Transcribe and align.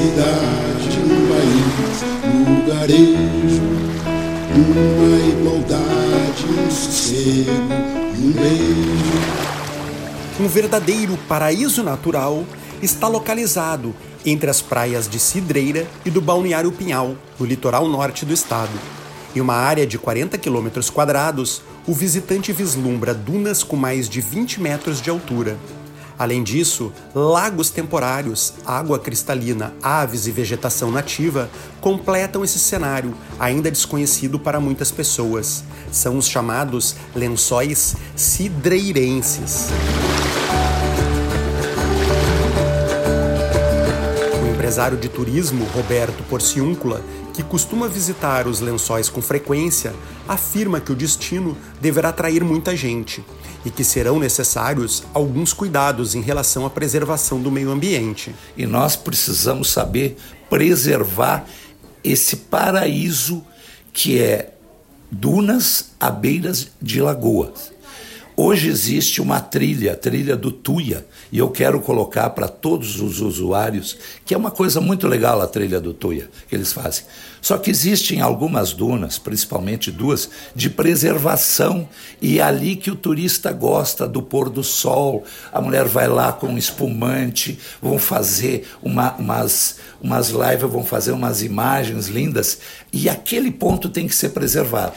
cidade, 0.00 0.98
um 0.98 1.28
país, 1.28 2.02
um 2.24 2.54
lugarejo, 2.54 3.62
uma 4.56 5.28
igualdade, 5.28 6.46
um 6.46 6.70
sossego, 6.70 7.50
um 8.18 8.32
beijo. 8.32 9.20
Um 10.40 10.48
verdadeiro 10.48 11.18
paraíso 11.28 11.82
natural 11.82 12.44
está 12.82 13.08
localizado 13.08 13.94
entre 14.24 14.48
as 14.48 14.62
praias 14.62 15.06
de 15.06 15.18
Cidreira 15.20 15.86
e 16.04 16.10
do 16.10 16.22
Balneário 16.22 16.72
Pinhal, 16.72 17.14
no 17.38 17.44
litoral 17.44 17.86
norte 17.86 18.24
do 18.24 18.32
estado. 18.32 18.72
Em 19.36 19.40
uma 19.40 19.54
área 19.54 19.86
de 19.86 19.98
40 19.98 20.38
quilômetros 20.38 20.88
quadrados, 20.88 21.62
o 21.86 21.92
visitante 21.92 22.52
vislumbra 22.52 23.12
dunas 23.12 23.62
com 23.62 23.76
mais 23.76 24.08
de 24.08 24.20
20 24.20 24.62
metros 24.62 25.00
de 25.00 25.10
altura. 25.10 25.58
Além 26.20 26.42
disso, 26.42 26.92
lagos 27.14 27.70
temporários, 27.70 28.52
água 28.66 28.98
cristalina, 28.98 29.72
aves 29.82 30.26
e 30.26 30.30
vegetação 30.30 30.90
nativa 30.90 31.48
completam 31.80 32.44
esse 32.44 32.58
cenário, 32.58 33.14
ainda 33.38 33.70
desconhecido 33.70 34.38
para 34.38 34.60
muitas 34.60 34.90
pessoas. 34.90 35.64
São 35.90 36.18
os 36.18 36.28
chamados 36.28 36.94
lençóis 37.14 37.96
cidreirenses. 38.14 39.68
empresário 44.52 44.98
de 44.98 45.08
turismo 45.08 45.64
Roberto 45.74 46.22
Porciúncula, 46.24 47.02
que 47.32 47.42
costuma 47.42 47.88
visitar 47.88 48.46
os 48.46 48.60
lençóis 48.60 49.08
com 49.08 49.22
frequência, 49.22 49.92
afirma 50.28 50.80
que 50.80 50.92
o 50.92 50.94
destino 50.94 51.56
deverá 51.80 52.10
atrair 52.10 52.44
muita 52.44 52.76
gente 52.76 53.24
e 53.64 53.70
que 53.70 53.84
serão 53.84 54.18
necessários 54.18 55.02
alguns 55.12 55.52
cuidados 55.52 56.14
em 56.14 56.20
relação 56.20 56.64
à 56.64 56.70
preservação 56.70 57.40
do 57.40 57.50
meio 57.50 57.70
ambiente. 57.70 58.34
E 58.56 58.66
nós 58.66 58.96
precisamos 58.96 59.70
saber 59.70 60.16
preservar 60.48 61.44
esse 62.02 62.36
paraíso 62.36 63.44
que 63.92 64.20
é 64.20 64.54
dunas 65.10 65.92
à 65.98 66.10
beiras 66.10 66.68
de 66.80 67.00
lagoas. 67.00 67.72
Hoje 68.42 68.70
existe 68.70 69.20
uma 69.20 69.38
trilha, 69.38 69.92
a 69.92 69.96
trilha 69.96 70.34
do 70.34 70.50
Tuia, 70.50 71.06
e 71.30 71.36
eu 71.36 71.50
quero 71.50 71.78
colocar 71.78 72.30
para 72.30 72.48
todos 72.48 72.98
os 72.98 73.20
usuários 73.20 73.98
que 74.24 74.32
é 74.32 74.36
uma 74.36 74.50
coisa 74.50 74.80
muito 74.80 75.06
legal 75.06 75.42
a 75.42 75.46
trilha 75.46 75.78
do 75.78 75.92
Tuia 75.92 76.30
que 76.48 76.54
eles 76.54 76.72
fazem. 76.72 77.04
Só 77.42 77.58
que 77.58 77.70
existem 77.70 78.22
algumas 78.22 78.72
dunas, 78.72 79.18
principalmente 79.18 79.90
duas, 79.90 80.30
de 80.56 80.70
preservação 80.70 81.86
e 82.18 82.38
é 82.38 82.42
ali 82.42 82.76
que 82.76 82.90
o 82.90 82.96
turista 82.96 83.52
gosta 83.52 84.08
do 84.08 84.22
pôr 84.22 84.48
do 84.48 84.64
sol. 84.64 85.22
A 85.52 85.60
mulher 85.60 85.84
vai 85.84 86.08
lá 86.08 86.32
com 86.32 86.46
um 86.46 86.56
espumante, 86.56 87.58
vão 87.82 87.98
fazer 87.98 88.66
uma, 88.82 89.16
umas, 89.16 89.76
umas 90.00 90.30
lives, 90.30 90.70
vão 90.70 90.82
fazer 90.82 91.12
umas 91.12 91.42
imagens 91.42 92.06
lindas 92.08 92.58
e 92.90 93.06
aquele 93.06 93.50
ponto 93.50 93.90
tem 93.90 94.08
que 94.08 94.16
ser 94.16 94.30
preservado. 94.30 94.94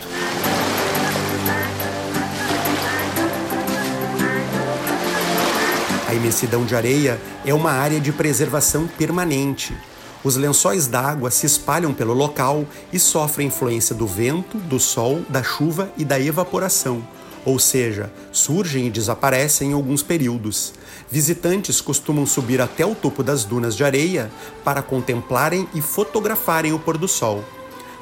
Imensidão 6.34 6.66
de 6.66 6.76
areia 6.76 7.22
é 7.46 7.54
uma 7.54 7.72
área 7.72 8.00
de 8.00 8.12
preservação 8.12 8.88
permanente. 8.88 9.78
Os 10.24 10.36
lençóis 10.36 10.88
d'água 10.88 11.30
se 11.30 11.46
espalham 11.46 11.94
pelo 11.94 12.12
local 12.12 12.66
e 12.92 12.98
sofrem 12.98 13.48
influência 13.48 13.94
do 13.94 14.08
vento, 14.08 14.58
do 14.58 14.80
sol, 14.80 15.22
da 15.30 15.44
chuva 15.44 15.92
e 15.96 16.04
da 16.04 16.20
evaporação, 16.20 17.08
ou 17.46 17.60
seja, 17.60 18.12
surgem 18.32 18.88
e 18.88 18.90
desaparecem 18.90 19.70
em 19.70 19.74
alguns 19.74 20.02
períodos. 20.02 20.74
Visitantes 21.08 21.80
costumam 21.80 22.26
subir 22.26 22.60
até 22.60 22.84
o 22.84 22.96
topo 22.96 23.22
das 23.22 23.44
dunas 23.44 23.76
de 23.76 23.84
areia 23.84 24.32
para 24.64 24.82
contemplarem 24.82 25.68
e 25.76 25.82
fotografarem 25.82 26.74
o 26.74 26.80
pôr 26.80 26.98
do 26.98 27.08
sol. 27.08 27.44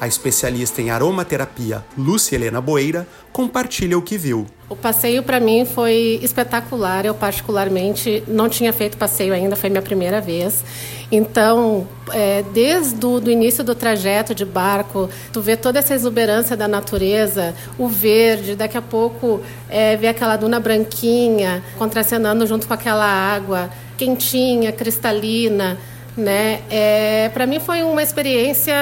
A 0.01 0.07
especialista 0.07 0.81
em 0.81 0.89
aromaterapia, 0.89 1.85
Lúcia 1.95 2.35
Helena 2.35 2.59
Boeira, 2.59 3.07
compartilha 3.31 3.95
o 3.95 4.01
que 4.01 4.17
viu. 4.17 4.47
O 4.67 4.75
passeio 4.75 5.21
para 5.21 5.39
mim 5.39 5.63
foi 5.63 6.19
espetacular. 6.23 7.05
Eu 7.05 7.13
particularmente 7.13 8.23
não 8.27 8.49
tinha 8.49 8.73
feito 8.73 8.97
passeio 8.97 9.31
ainda, 9.31 9.55
foi 9.55 9.69
minha 9.69 9.81
primeira 9.83 10.19
vez. 10.19 10.65
Então, 11.11 11.87
é, 12.11 12.43
desde 12.51 13.05
o 13.05 13.29
início 13.29 13.63
do 13.63 13.75
trajeto 13.75 14.33
de 14.33 14.43
barco, 14.43 15.07
tu 15.31 15.39
vê 15.39 15.55
toda 15.55 15.77
essa 15.77 15.93
exuberância 15.93 16.57
da 16.57 16.67
natureza, 16.67 17.53
o 17.77 17.87
verde, 17.87 18.55
daqui 18.55 18.79
a 18.79 18.81
pouco 18.81 19.39
é, 19.69 19.95
vê 19.97 20.07
aquela 20.07 20.35
duna 20.35 20.59
branquinha 20.59 21.63
contracenando 21.77 22.47
junto 22.47 22.65
com 22.65 22.73
aquela 22.73 23.05
água 23.05 23.69
quentinha, 23.99 24.71
cristalina 24.71 25.77
né? 26.15 26.61
É, 26.69 27.29
para 27.29 27.45
mim 27.45 27.59
foi 27.59 27.83
uma 27.83 28.03
experiência 28.03 28.75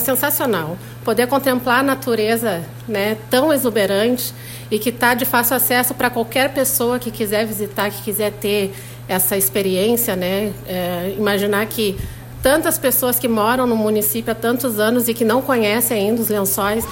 sensacional. 0.00 0.76
Poder 1.04 1.26
contemplar 1.26 1.80
a 1.80 1.82
natureza 1.82 2.62
né, 2.88 3.16
tão 3.30 3.52
exuberante 3.52 4.32
e 4.70 4.78
que 4.78 4.90
está 4.90 5.14
de 5.14 5.24
fácil 5.24 5.56
acesso 5.56 5.94
para 5.94 6.10
qualquer 6.10 6.52
pessoa 6.52 6.98
que 6.98 7.10
quiser 7.10 7.46
visitar, 7.46 7.90
que 7.90 8.02
quiser 8.02 8.32
ter 8.32 8.72
essa 9.08 9.36
experiência. 9.36 10.16
Né? 10.16 10.52
É, 10.66 11.14
imaginar 11.16 11.66
que 11.66 11.96
tantas 12.42 12.78
pessoas 12.78 13.18
que 13.18 13.28
moram 13.28 13.66
no 13.66 13.76
município 13.76 14.32
há 14.32 14.34
tantos 14.34 14.78
anos 14.78 15.08
e 15.08 15.14
que 15.14 15.24
não 15.24 15.42
conhecem 15.42 16.08
ainda 16.08 16.20
os 16.20 16.28
lençóis. 16.28 16.84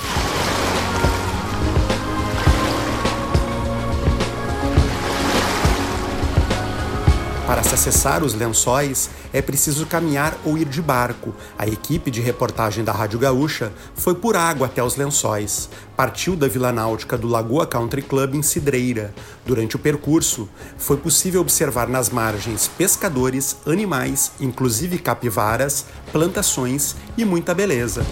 Para 7.46 7.62
se 7.62 7.74
acessar 7.74 8.24
os 8.24 8.32
lençóis, 8.32 9.10
é 9.30 9.42
preciso 9.42 9.84
caminhar 9.84 10.34
ou 10.46 10.56
ir 10.56 10.64
de 10.64 10.80
barco. 10.80 11.34
A 11.58 11.66
equipe 11.66 12.10
de 12.10 12.22
reportagem 12.22 12.82
da 12.82 12.90
Rádio 12.90 13.18
Gaúcha 13.18 13.70
foi 13.94 14.14
por 14.14 14.34
água 14.34 14.66
até 14.66 14.82
os 14.82 14.96
lençóis. 14.96 15.68
Partiu 15.94 16.36
da 16.36 16.48
Vila 16.48 16.72
Náutica 16.72 17.18
do 17.18 17.28
Lagoa 17.28 17.66
Country 17.66 18.00
Club 18.00 18.34
em 18.34 18.42
Cidreira. 18.42 19.14
Durante 19.44 19.76
o 19.76 19.78
percurso, 19.78 20.48
foi 20.78 20.96
possível 20.96 21.42
observar 21.42 21.86
nas 21.86 22.08
margens 22.08 22.66
pescadores, 22.78 23.58
animais, 23.66 24.32
inclusive 24.40 24.96
capivaras, 24.98 25.84
plantações 26.12 26.96
e 27.14 27.26
muita 27.26 27.52
beleza. 27.52 28.06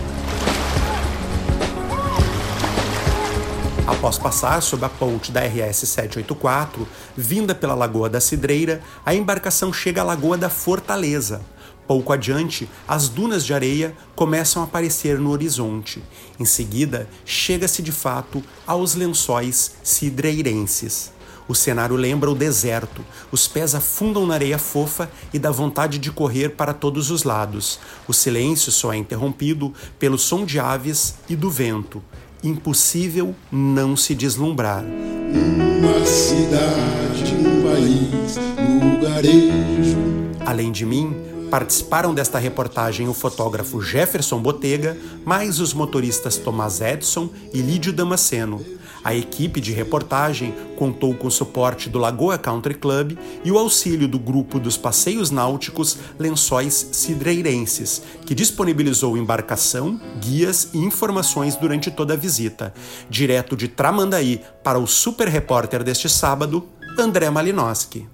Após 3.84 4.16
passar 4.16 4.62
sob 4.62 4.84
a 4.84 4.88
ponte 4.88 5.32
da 5.32 5.40
RS 5.40 5.88
784, 5.88 6.86
vinda 7.16 7.52
pela 7.52 7.74
Lagoa 7.74 8.08
da 8.08 8.20
Cidreira, 8.20 8.80
a 9.04 9.12
embarcação 9.12 9.72
chega 9.72 10.02
à 10.02 10.04
Lagoa 10.04 10.38
da 10.38 10.48
Fortaleza. 10.48 11.42
Pouco 11.84 12.12
adiante, 12.12 12.68
as 12.86 13.08
dunas 13.08 13.44
de 13.44 13.52
areia 13.52 13.92
começam 14.14 14.62
a 14.62 14.66
aparecer 14.66 15.18
no 15.18 15.30
horizonte. 15.30 16.00
Em 16.38 16.44
seguida, 16.44 17.08
chega-se 17.24 17.82
de 17.82 17.90
fato 17.90 18.40
aos 18.64 18.94
lençóis 18.94 19.72
cidreirenses. 19.82 21.10
O 21.48 21.54
cenário 21.54 21.96
lembra 21.96 22.30
o 22.30 22.36
deserto. 22.36 23.04
Os 23.32 23.48
pés 23.48 23.74
afundam 23.74 24.24
na 24.28 24.34
areia 24.34 24.58
fofa 24.58 25.10
e 25.34 25.40
dá 25.40 25.50
vontade 25.50 25.98
de 25.98 26.12
correr 26.12 26.50
para 26.50 26.72
todos 26.72 27.10
os 27.10 27.24
lados. 27.24 27.80
O 28.06 28.12
silêncio 28.12 28.70
só 28.70 28.92
é 28.92 28.96
interrompido 28.96 29.74
pelo 29.98 30.16
som 30.16 30.44
de 30.44 30.60
aves 30.60 31.16
e 31.28 31.34
do 31.34 31.50
vento 31.50 32.00
impossível 32.42 33.34
não 33.50 33.96
se 33.96 34.14
deslumbrar. 34.14 34.84
Uma 34.84 36.04
cidade, 36.04 37.34
um 37.38 37.62
país, 37.62 38.38
um 38.58 38.94
lugarejo. 38.94 39.96
Além 40.44 40.72
de 40.72 40.84
mim, 40.84 41.14
participaram 41.52 42.14
desta 42.14 42.38
reportagem 42.38 43.10
o 43.10 43.12
fotógrafo 43.12 43.82
Jefferson 43.82 44.40
Botega, 44.40 44.96
mais 45.22 45.60
os 45.60 45.74
motoristas 45.74 46.38
Tomás 46.38 46.80
Edson 46.80 47.28
e 47.52 47.60
Lídio 47.60 47.92
Damasceno. 47.92 48.64
A 49.04 49.14
equipe 49.14 49.60
de 49.60 49.70
reportagem 49.70 50.54
contou 50.78 51.14
com 51.14 51.26
o 51.26 51.30
suporte 51.30 51.90
do 51.90 51.98
Lagoa 51.98 52.38
Country 52.38 52.72
Club 52.72 53.18
e 53.44 53.52
o 53.52 53.58
auxílio 53.58 54.08
do 54.08 54.18
grupo 54.18 54.58
dos 54.58 54.78
passeios 54.78 55.30
náuticos 55.30 55.98
Lençóis 56.18 56.88
Cidreirenses, 56.92 58.00
que 58.24 58.34
disponibilizou 58.34 59.18
embarcação, 59.18 60.00
guias 60.22 60.70
e 60.72 60.78
informações 60.78 61.54
durante 61.54 61.90
toda 61.90 62.14
a 62.14 62.16
visita. 62.16 62.72
Direto 63.10 63.54
de 63.58 63.68
Tramandaí 63.68 64.40
para 64.64 64.78
o 64.78 64.86
super 64.86 65.28
repórter 65.28 65.84
deste 65.84 66.08
sábado, 66.08 66.66
André 66.98 67.28
Malinowski. 67.28 68.08